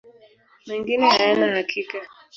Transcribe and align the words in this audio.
Mengine 0.67 1.05
hayana 1.11 1.47
hakika. 1.55 1.97